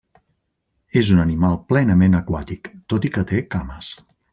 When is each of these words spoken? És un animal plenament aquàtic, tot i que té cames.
És 1.01 1.11
un 1.17 1.21
animal 1.25 1.59
plenament 1.75 2.19
aquàtic, 2.23 2.75
tot 2.95 3.11
i 3.11 3.17
que 3.19 3.31
té 3.35 3.49
cames. 3.59 3.97